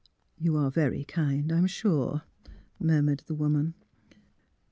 *' 0.23 0.37
You 0.45 0.57
are 0.57 0.71
very 0.71 1.03
kind, 1.05 1.51
I'm 1.51 1.67
sure," 1.67 2.23
murmured 2.79 3.21
the 3.27 3.35
woman. 3.35 3.75